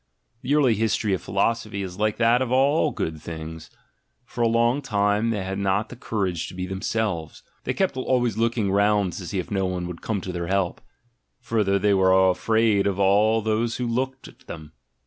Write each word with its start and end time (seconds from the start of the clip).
The 0.41 0.55
early 0.55 0.73
history 0.73 1.13
of 1.13 1.21
philosophy 1.21 1.83
is 1.83 1.99
like 1.99 2.17
that 2.17 2.41
of 2.41 2.51
all 2.51 2.89
good 2.89 3.21
things;— 3.21 3.69
for 4.25 4.41
a 4.41 4.47
long 4.47 4.81
time 4.81 5.29
they 5.29 5.43
had 5.43 5.59
not 5.59 5.89
the 5.89 5.95
courage 5.95 6.47
to 6.47 6.55
be 6.55 6.65
themselves, 6.65 7.43
they 7.65 7.75
kept 7.75 7.95
always 7.95 8.35
look 8.35 8.53
ASCETIC 8.53 8.71
IDEALS 8.71 8.71
115 8.71 8.71
ing 8.73 8.95
round 8.95 9.13
to 9.13 9.27
see 9.27 9.37
if 9.37 9.51
no 9.51 9.67
one 9.71 9.85
would 9.85 10.01
come 10.01 10.19
to 10.21 10.31
their 10.31 10.47
help; 10.47 10.81
fur 11.39 11.63
ther, 11.63 11.77
they 11.77 11.93
were 11.93 12.31
afraid 12.31 12.87
of 12.87 12.97
all 12.99 13.43
who 13.43 13.67
looked 13.87 14.27
at 14.27 14.39
them. 14.47 14.73